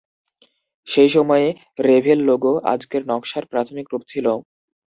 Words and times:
সেই 0.87 1.09
সময়ে 1.09 1.47
Revel 1.87 2.19
logo 2.29 2.51
আজকের 2.73 3.01
নকশার 3.07 3.43
প্রাথমিক 3.51 3.85
রূপ 3.89 4.03
ছিল। 4.07 4.25